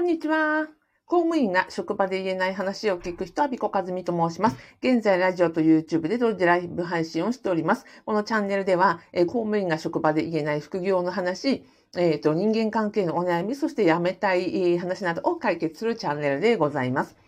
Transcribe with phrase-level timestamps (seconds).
[0.00, 0.66] こんにちは。
[1.04, 4.56] 公務員が職場で言えない話を聞く人は、ビコカズミと申します。
[4.82, 7.84] 現在、ラジオと YouTube で同時ライブ配信をしております。
[8.06, 11.66] このチャンネルでは、えー、公務員が職場で言えない副業の話、
[11.98, 17.18] えっ、ー、と、人間関係のお悩み、そして辞めたい話などを解決するチャンネルでございます。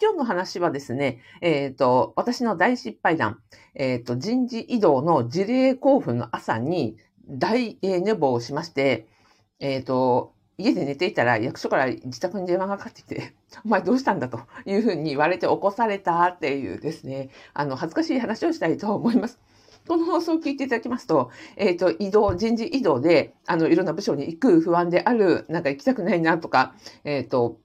[0.00, 3.40] 今日の話はですね、えっ、ー、と、私の大失敗談、
[3.74, 6.96] えっ、ー、と、人事異動の事例交付の朝に
[7.28, 9.08] 大寝坊をしまして、
[9.60, 19.38] えっ、と、家で寝ていたら役所から自宅に電話がかかってきて、 お前どうしたんだというふうに言われて起こされたっていうですね、あの、恥ずかしい話をしたいと思います。
[19.86, 27.58] この放送を聞いていただきますと、えっ、ー、と、移動、人事異動で、あの、いろんな部署に行く不安である、なんか行きたくないなとか、えっ、ー、と、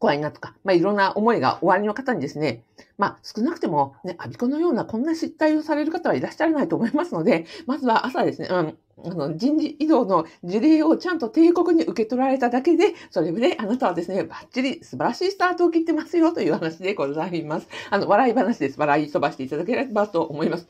[0.00, 2.64] 怖いなとか、まあ、いろんな思いが終わりの方にですね、
[2.96, 17.68] まあ、少なくても、ね、アビコのようなこんな失態をされる方はいらっしゃらないと思いますので、まずは朝ですね、うん、あの、人事異動の事例をちゃんと帝国に受け取られただけで、それであなたはですね、バッチリ素晴らしいスタートを切ってますよという話でございます。
[17.90, 18.78] あの、笑い話です。
[18.78, 20.68] 笑い飛ばしていただければと思います。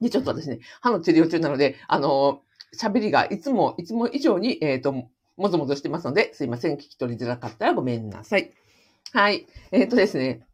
[0.00, 2.42] で、ちょっとですね、歯の治療中なので、あの、
[2.78, 4.92] 喋りがいつも、いつも以上に、えっ、ー、と、
[5.36, 6.76] もぞもぞしてますので、すいません。
[6.76, 8.52] 聞き取りづらかったらごめんなさい。
[9.12, 9.46] はい。
[9.70, 10.46] えっ、ー、とですね。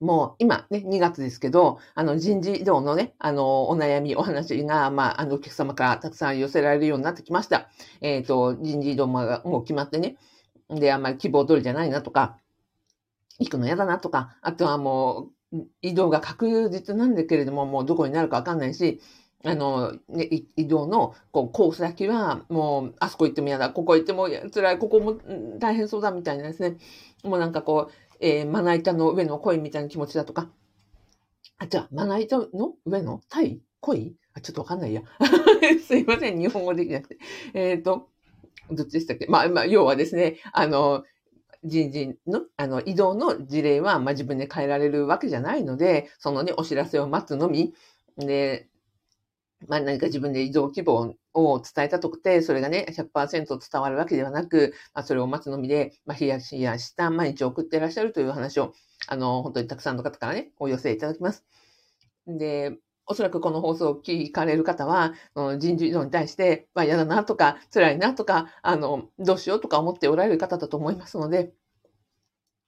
[0.00, 7.70] もう今ね、2月ですけど、あの人事異動のね、あの、お悩み、お話が、まあ、あの、お客様からたくさん寄せられるようになってきました。
[8.02, 10.16] えっ、ー、と、人事異動ももう決まってね。
[10.68, 12.38] で、あんまり希望通りじゃないなとか、
[13.38, 19.00] 行くの嫌だなとか、あとはもう、移動が確実なんだけれども、もうどこになるかわかんないし、
[19.44, 25.16] あの、ね、移動の、こう、コース先は、もう、あそこ行っても嫌だ、ここ行っても辛い、ここも
[25.58, 26.76] 大変そうだ、みたいなですね。
[27.22, 30.50] もうなんかこう、えー、まな板の上の恋みたいな気持ちだとか。
[31.58, 34.16] あ、じゃあ、まな板の上のタイ恋？
[34.34, 35.02] あ、ちょっとわかんないや。
[35.86, 37.18] すいません、日本語できなくて。
[37.54, 38.08] えっ、ー、と、
[38.70, 39.26] どっちでしたっけ？
[39.26, 41.04] まあ、まあ、要はですね、あの、
[41.64, 47.74] 人事の、あの、移動の事例は、まあ、自分で変えられるわけじゃないので、そのね、お知らせを待つのみ。
[48.18, 48.68] で、
[49.68, 58.72] まあ何か自分で移動希望を伝えたとて、それがね、100%伝わるわけではなく、まあそれを待つのみで、まあ冷やしやした毎日を送っていらっしゃるという話を、
[59.08, 61.44] あの、本当にたくさんの方からね、お寄せいただきます。
[62.26, 65.14] で、おそらくこの放送を聞かれる方は、
[65.58, 71.52] 人事異動に対して、まあ嫌だなとか、辛いなとか、あの、どうしようとか思っておられる方だと思いますので、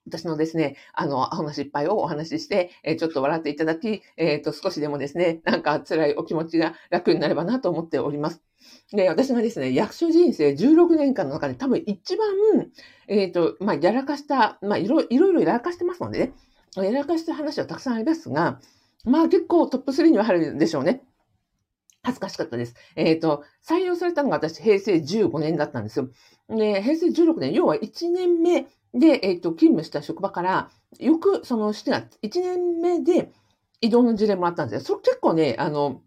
[0.09, 8.41] 私のですね、あの、アホな失敗をお話しして、え、ちょっと笑っていただき、えっ、ー、と、少しでもですね、なんか辛いお気持ちが楽になればなと思っております。
[8.91, 12.27] で、私がですね、役所人生16年間の中で多分一番、
[13.07, 16.33] えっ、ー、と、まあ、やらかした、まあ、いろいろいろやらかしてますのでね、
[16.75, 18.59] やらかした話はたくさんありますが、
[19.05, 21.03] まあ結構トップ3には入るでしょうね。
[22.03, 22.75] 恥ずかしかったです。
[22.95, 26.09] えっ、ー、と、採用されたのが私、平成15年だったんですよ。
[26.49, 32.07] で、平成16年、要は1年目で、えっ、ー、と、勤務した職場から、よく、その、して、1
[32.41, 33.31] 年目で
[33.81, 34.85] 移動の事例もらったんですよ。
[34.85, 36.01] それ結構ね、あの、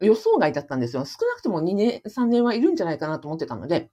[0.00, 1.04] 予想外だったんですよ。
[1.04, 3.90] 少なくとも2年、3年はいるんじゃないかなと思ってたので、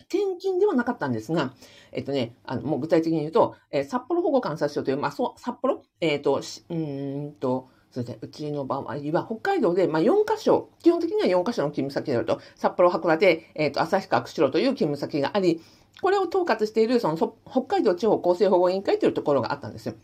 [0.00, 1.54] 転勤ではなかったんですが、
[1.92, 5.82] えっとね、あの、もう具体的に言うと、えー、札幌保護観察所という、まあ、そう、札幌？
[6.00, 15.62] えっ、ー、と、うんと、そうですね、うちの場合は、北海道で、まあ、4カ所、基本的には4カ所の勤務先であると、札幌、函館、えっ、ー、と、旭川、釧路という勤務先があり、
[16.02, 17.16] これを統括している、その、
[17.48, 19.94] 北海道地方厚生保護委員会というところがあったんですよ。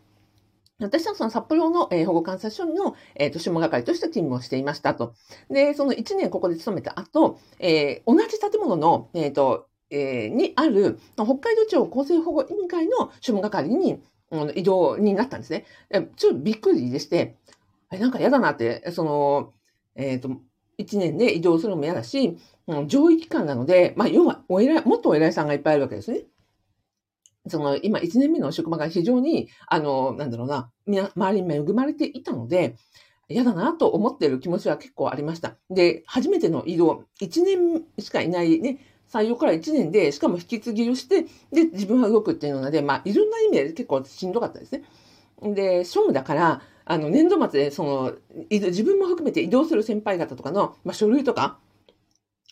[0.79, 5.15] 私はその札幌の、えー、保護観察所の、えー、と、下係として勤務をしていましたと。
[5.51, 15.67] で、その1年ここで勤めた後、えー、同じ建物の、えっ、ー、と、えー、にある、北海道地方厚生保護委員会の主務係に、うん、移動になったんですね。
[16.17, 17.37] ちょっとびっくりでして、
[17.93, 19.53] えなんか嫌だなって、その、
[19.95, 20.29] えっ、ー、と、
[20.79, 26.23] 1年で移動するのも嫌だし、うん、上位機関なので、まあ、要は、お偉い、もっとお偉いさんがいっぱいいるわけですね。
[27.49, 32.77] その、今、1年目の職場が非常に、あの、なんだろうな、みな、周りに恵まれていたので、
[33.29, 35.57] 嫌だなと思っている気持ちは結構ありました。
[35.71, 38.79] で、初めての移動、1年しかいないね、
[39.11, 41.23] 採用から1年で、しかも引き継ぎをして、
[41.53, 44.85] で、自分は動くっていうので、まあ、いろんな意味で結構しんどかったですね。
[45.43, 48.13] で、庶務だから、あの、年度末で、その、
[48.51, 51.59] 自分も含めて移動する先輩方とかの、まあ、書類とか、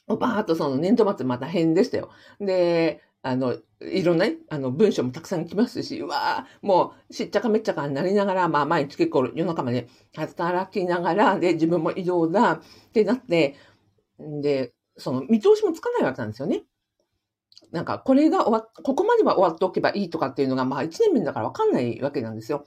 [0.07, 2.11] バーっとその年度末また変でしたよ。
[2.41, 12.61] で、あの、いろんなね、あの、文章もたくさん来ますし、うわーもう、しっちゃかめっちゃかになりながら、まあ、毎日結構夜中まで働きながら、で、自分も移動だ、っ
[12.93, 13.57] てなって、
[14.21, 16.65] で、その、見通しもつかないわけなんですよね。
[17.73, 22.67] なんか、これが終わ、ここまでは終わっておけばいいとかっていうのが、まあ、1年目だからわかんないわけなんですよ。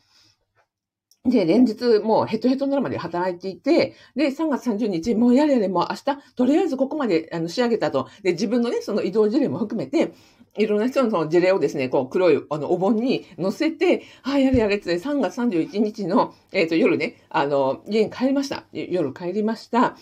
[1.23, 8.09] で、連日もうヘトヘトになるまで働いていて、で、3月30日、もうやれやれ、もう明日、とりあえずここまであの仕上げたと。
[8.23, 10.13] で、自分のね、その移動事例も含めて、
[10.57, 18.65] いろんな人のその事例をですね、こう黒いあのお盆に載せて、はい、やれやれって3月31日の、えっ、ー、と夜ね、あの、家に帰りました。
[18.73, 19.95] 夜帰りました。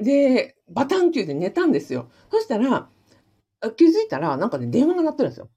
[0.00, 2.10] で、バタンキューで寝たんですよ。
[2.30, 2.88] そしたら、
[3.76, 5.48] 気づいたら、なんかね、電話が鳴ってるんですよ。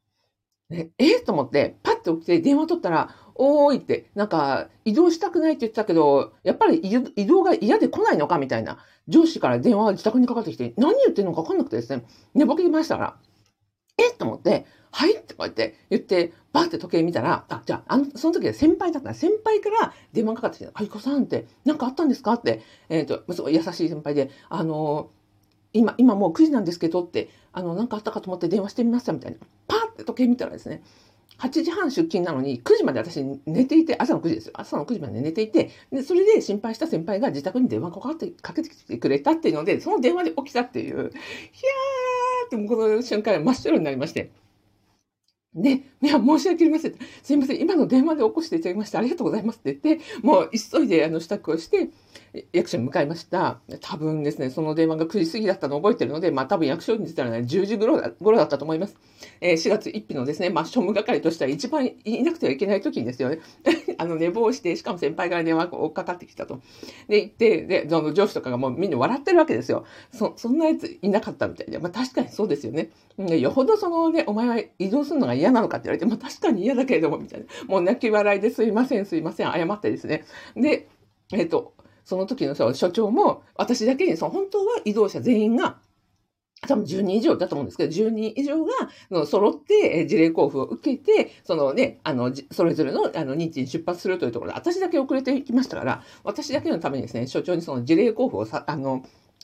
[0.69, 12.05] ね、えと思って、パッと起きて電話取ったら、おーいって、なんか、移動したくないって言ってたけど、やっぱり移動が嫌で来ないのかみたいな、上司から電話が自宅にかかってきて、何言ってんのか分かんなくてですね、
[12.35, 13.17] 寝ぼけましたから、
[13.97, 25.11] えと思って、はいってこうやって言って、バーって時計見たら、あ、じゃあ、あの、その時は先輩だった先輩から電話かかってきて、あいこさんって、なんかあったんですかって、えっ、ー、と、すごい優しい先輩で、あの
[25.73, 29.37] 今、今もう9時なんですけどって、あの、なんかあったかと思って電話してみましたみたいな。
[29.67, 30.81] パーって時計見たらですね、
[31.39, 34.53] 8時半出勤なのに9時まで私寝ていて、朝の9時ですよ。
[34.55, 44.31] 朝の9時まで寝ていて、で、それで心配した先輩が自宅に電話かかって、かけてきてくれたっていうので、その電話で起きたっていう、ひゃーってこの瞬間真っ白になりまして。
[45.55, 46.95] で、いや、申し訳ありません。
[47.23, 47.59] すいません。
[47.59, 51.89] 今の電話で起こしていただきましてありがとうございますって言って、もう急いであの支度をして、
[52.53, 53.59] 役所に向かいました。
[53.81, 58.95] 多分ですね、その電話が9時過ぎだったのを覚えてるので、まあ多分役所に出たらね、10時頃だ頃だったと思います。
[59.41, 63.39] えー、4月1日のですね、まあ庶務係としては一番いなくてはいけない時にですよね。
[63.99, 66.61] あの、寝坊して、しかも先輩から電話が追っかかってきたと。
[67.09, 69.85] で、行って、で、その上司とかがもうみんな笑ってるわけですよ。
[70.13, 71.79] そ、そんなやついなかったみたいで。
[71.79, 72.91] まあ確かにそうですよね。
[73.17, 77.45] でよほどそのね、お前は移動するのが嫌なのかって言われて、まあ確かに嫌だけれども、みたいな。
[77.67, 80.23] もう泣き笑いですいません、すいません、謝ってですね。
[80.55, 80.87] で、
[81.33, 81.73] えっ、ー、と、
[82.05, 85.77] その時の所長も、私だけに、その本当は移動者全員が、
[86.67, 88.71] 多分10人以上だと思うんですけど、10人以上が、
[89.11, 99.03] の揃って、事例交付を受けて、そのね、あの、それぞれの、あの、日地に出発するというところで、私だけ遅れていきましたから、私だけのためにですね、所長にその事例交付をさ、あの、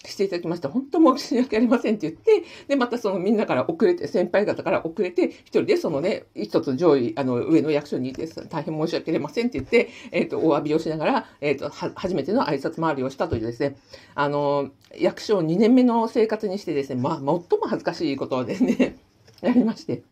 [0.10, 0.70] していただきました。
[0.70, 8.48] 本当申し訳ありませんって言って、で、またそのみんなから遅れて、先輩方から遅れて、一人でそのね、一つ上位、あの、上の役所にです。
[8.48, 13.76] 大変申し訳ありませんって言って、えっ、ー、と、お詫びをしながら、えっ、ー、と、初めての挨拶回りをしたというですね、
[14.16, 18.98] あの、役所2年目の生活にしてですね、まあ、最も恥ずかしいことをですね、
[19.42, 20.04] やりまして、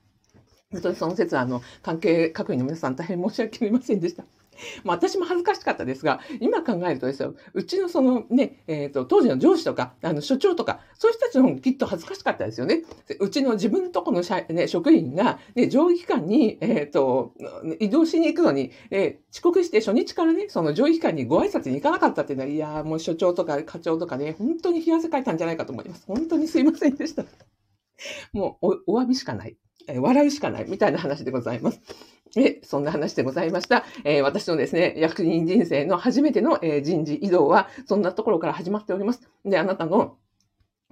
[0.71, 4.25] 本当にその説は、あの、関係各位の皆さん大変申し訳ありませんでした。
[4.83, 12.83] まあ私も恥ずかしかったですが、今考えるとですよ、うちのそのね、えっ、ー、と、当時の上司とか、あの、所長とか、そういう人たちの方がきっと恥ずかしかったですよね。
[13.19, 17.33] うちの自分のとこの社、ね、職員が、ね、上位機関に、えっ、ー、と、
[17.79, 26.05] 移動しに行くのに、えー、遅刻して初日からね、その上位機関にご挨拶に行かなかったっていうのは、いやもう所長とか課長とかね、本当に冷や汗かいたんじゃないかと思います。
[26.07, 27.25] 本当にすいませんでした。
[28.33, 29.57] もうお、お詫びしかない。
[29.87, 31.81] え笑うしかないみたいな話でございます。
[32.35, 33.85] え、そんな話でございました。
[34.03, 39.21] えー、私のですね、役人人生の初めての、えー、人事異動は、そんなところから始まっております。
[39.45, 40.17] で、あなたの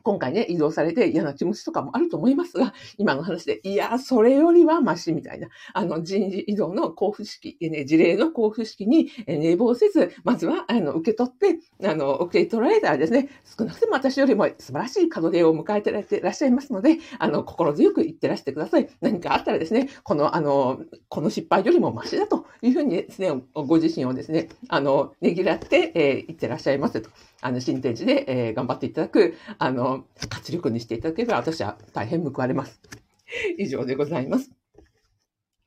[0.03, 15.99] 今回ね、移動されて嫌な気持ちとかもあると思いますが、今の話で、いや、それよりはマシみたいな、あの、人事異動の交付式、ね、事例の交付式に寝坊せず、まずは、あの、受け取って、あの、受け取られたらですね、少なくとも私よりも素晴らしい門出を迎えてら
[16.31, 18.89] っしゃいますので、あの、心強く言ってらしてください。
[19.01, 27.09] 何かあったらですね、この、あの、この失敗よりもマシだというふうにですね、ご自身をですね、あの、ねぎらって、えー、言ってらっしゃいますと。
[27.41, 32.81] あの、新天地で、えー、頑張っていただく、あの、活力にしていただければ、私は大変報われます。
[33.57, 34.51] 以上でございます。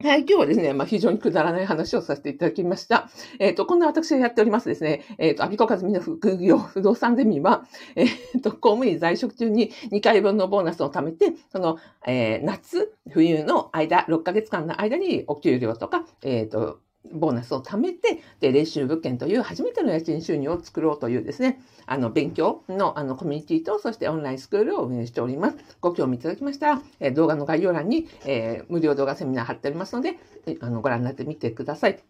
[0.03, 3.09] はい、今日はですね、まあ、非常にくだらない話をさせていただきました。
[3.39, 7.65] えっ、ー、と、こんな私がやっておりますですね、えっ、ー、と、アビコカズミの副業不動産ゼミは、
[7.97, 16.81] えっ、ー、と、公務員在職中に2回分のボーナスを貯めて、その、え夏、冬の間、6ヶ月間の間にお給料とか、えっ、と、
[17.13, 25.57] ボーナスを貯めて、で、練習物件という初めての家賃収入を作ろうというですね、あの、勉強の、あの、コミュニティと、そしてオンラインスクールを運営しております。
[25.81, 30.19] ご興味いただきましたら、え、動画の概要欄に、えー、無料動画セミナー貼っておりますので、
[30.61, 32.03] あの、ご覧になってみてください。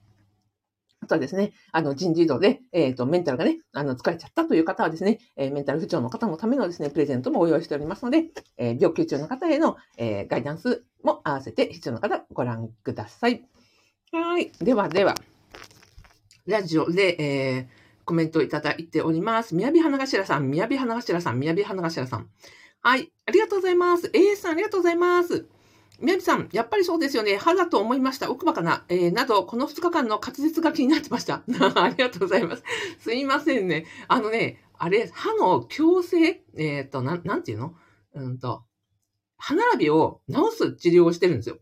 [1.04, 8.24] あとはですね、あの、人事異動で、えっ、ー、と、メンタルがね、あの、疲れちゃったという方はですね、えー、メンタル不調の方のためのですね、プレゼントもご用意しておりますので、
[8.56, 13.46] えー、病気中の方への、え、ガイダンスも合わせて必要な方、ご覧ください。
[14.14, 14.52] はい。
[14.60, 15.16] ではでは。
[16.46, 17.66] ラジオで、えー、
[18.04, 19.56] コメントいただいております。
[19.56, 22.28] みやび花頭さん、みやび花頭さん、みやび花頭さん。
[22.80, 23.10] はい。
[23.26, 24.12] ありがとうございます。
[24.14, 25.46] A さん、ありがとうございます。
[25.98, 27.38] みやびさん、やっぱりそうですよね。
[27.38, 28.30] 歯だと思いました。
[28.30, 28.84] 奥歯かな。
[28.88, 31.42] えー、など、この2日間の滑舌が気になってました。
[31.74, 32.62] ありがとうございます。
[33.00, 33.84] すいませんね。
[34.06, 37.74] あのね、あれ、歯の矯正、えっ、ー、と、なん、なんていうの？
[38.14, 38.62] うんと、
[39.38, 41.58] 歯並びを治す治療をしてるんですよ。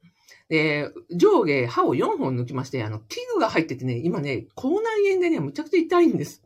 [0.48, 6.42] で、上下歯を4本抜きまして、あの、器具が入っててね、今ね、口内炎でね、むちゃくちゃ痛いんです。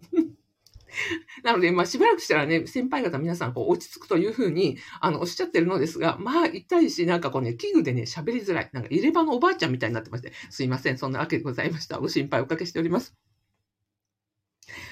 [1.43, 8.71] なので、まあ、しばらくしたらね、先輩方皆さん、こう、落ち着くというふうに、あの、おっしゃってるのですが、まあ、痛いし、なんかこうね、器具でね、喋りづらい。
[8.73, 10.99] なんか、入れ歯のおばあちゃんみたいになってまして、すいません。
[10.99, 11.99] そんなわけでございました。
[11.99, 13.15] ご心配おかけしております。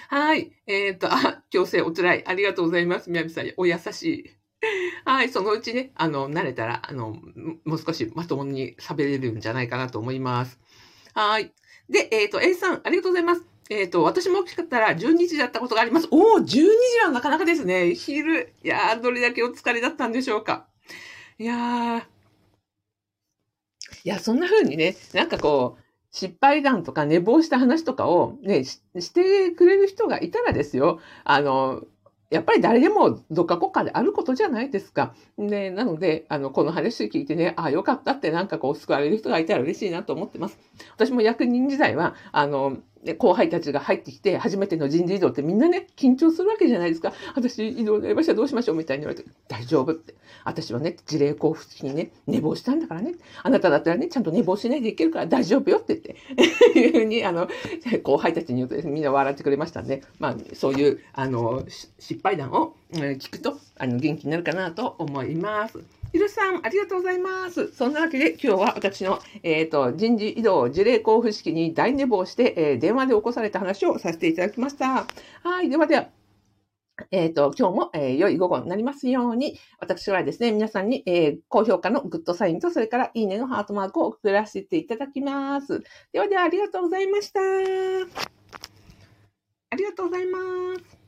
[0.08, 0.52] はい。
[0.66, 2.24] えっ、ー、と、あ、強制おつらい。
[2.26, 3.10] ありがとうございます。
[3.10, 4.43] みやびさん、お優しい。
[5.04, 5.28] はい。
[5.28, 7.18] そのうちね、あの、慣れたら、あの、
[7.64, 10.58] もう少しまともに喋れるんじゃないかなと思います。
[11.14, 11.52] はい。
[11.90, 13.42] で、えっ、ー、と、A さん、ありがとうございます。
[13.70, 16.08] えっ、ー、と、私も大きかったら12時だったことがあります。
[16.10, 16.58] おお、12時
[17.04, 17.94] はなかなかですね。
[17.94, 18.54] 昼。
[18.62, 20.66] いやー、どれだけお疲れだったんでしょうか。
[21.38, 22.06] いや。
[24.04, 28.78] いや、そんな風にね、なんかこう、失敗談とか寝坊した話とかをね、し
[29.12, 31.00] てくれる人がいたらですよ。
[31.24, 31.82] あの、
[32.34, 35.14] やっぱり誰でもどっか国家であることじゃないですか。
[35.38, 40.58] で、なので、あの、この話聞いてね、ああ、よかったってなんかこう救われる人がいたら嬉しいなと思ってます。
[40.94, 47.12] 私も役人時代は、あの、で、後輩たちが入ってきて、初めての人事異動ってみんなね、緊張するわけじゃないですか。
[47.34, 50.14] 私、異動になりました、どうしましょうみたいに言われて、大丈夫って。
[50.44, 53.14] 私はね、事例交付式にね、寝坊したんだからね。
[53.42, 56.00] あなただったらね、ちゃんと寝坊しないでいけるから大丈夫よって
[56.36, 57.48] 言って、いうふうに、あの、
[58.02, 61.64] 後輩たちに言うと、みんな笑ってくれましたんで、まあ、そういう、あの、
[61.98, 65.78] 失敗談を聞くと、あの、元気になるかなと思います。
[66.12, 67.72] ひるさん、ありがとうございます。
[67.74, 75.08] そんなわけで、今日は私の、えっ、ー、と、人事異動事例交付式に大寝坊して、えー、電話で起こされた話をさせていただきました。
[75.42, 76.06] はい、ではでは。
[77.10, 85.82] えっ、ー、と、今日も、えー、良い午後になりますように、私はですね、皆さんに、えー、高評価のグッドサインと、それからいいねのハートマークを送らせていただきます。
[86.12, 87.40] ではでは、ありがとうございました。
[87.40, 87.42] あ
[89.76, 90.38] りがとうございま
[90.78, 91.03] す。